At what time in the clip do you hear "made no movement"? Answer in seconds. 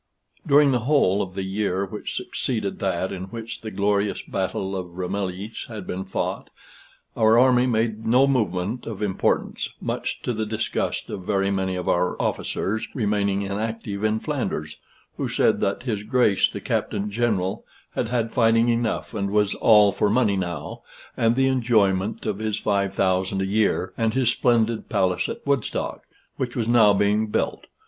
7.67-8.87